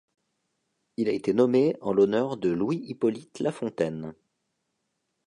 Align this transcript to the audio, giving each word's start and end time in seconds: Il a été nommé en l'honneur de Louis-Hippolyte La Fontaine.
Il 0.97 1.09
a 1.09 1.13
été 1.13 1.31
nommé 1.31 1.77
en 1.79 1.93
l'honneur 1.93 2.35
de 2.37 2.49
Louis-Hippolyte 2.49 3.37
La 3.39 3.51
Fontaine. 3.51 4.15